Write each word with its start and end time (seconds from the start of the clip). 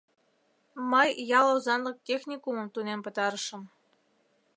—Мый 0.91 1.09
ял 1.39 1.47
озанлык 1.55 1.97
техникумым 2.07 2.67
тунем 2.73 2.99
пытарышым. 3.05 3.61